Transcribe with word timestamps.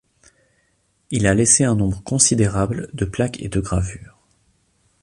Il 1.11 1.27
a 1.27 1.35
laissé 1.35 1.63
un 1.63 1.75
nombre 1.75 2.01
considérable 2.03 2.89
de 2.95 3.05
plaques 3.05 3.39
et 3.39 3.49
de 3.49 3.59
gravures. 3.59 4.17